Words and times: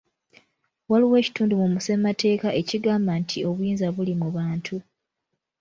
Waliwo 0.89 1.15
ekitundu 1.21 1.53
mu 1.73 1.79
ssemateeka 1.81 2.49
ekigamba 2.59 3.11
nti 3.21 3.37
obuyinza 3.49 3.87
buli 3.95 4.13
mu 4.21 4.27
bantu. 4.35 4.75